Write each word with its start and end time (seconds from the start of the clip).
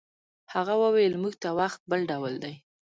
هغه 0.53 0.73
وویل 0.83 1.13
موږ 1.21 1.33
ته 1.41 1.49
وخت 1.59 1.79
بل 1.89 2.01
ډول 2.11 2.33
دی. 2.43 2.53